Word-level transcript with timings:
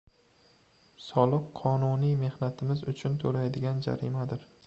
Soliq 1.07 1.43
qonuniy 1.59 2.17
mehnatimiz 2.23 2.83
uchun 2.93 3.21
toʻlaydigan 3.25 3.87
jarimadir! 3.89 4.51